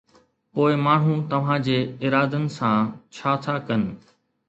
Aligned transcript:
پوءِ 0.55 0.71
ماڻهو 0.85 1.13
توهان 1.35 1.63
جي 1.69 1.77
ارادن 2.07 2.51
سان 2.57 2.91
ڇا 3.15 3.39
ٿا 3.45 3.55
ڪن؟ 3.67 3.91